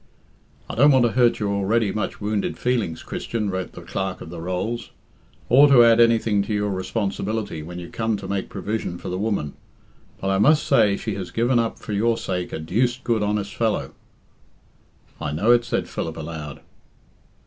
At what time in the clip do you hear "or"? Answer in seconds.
5.47-5.67